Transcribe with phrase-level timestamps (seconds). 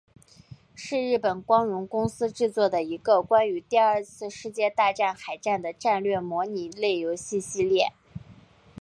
[0.73, 7.93] 是日本光荣公司制作的一个关于第二次世界大战海战的战略模拟类游戏系列。